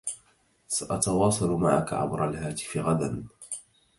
سأتواصل 0.67 1.51
معك 1.51 1.93
عبر 1.93 2.29
الهاتف 2.29 2.77
غدا. 2.77 3.23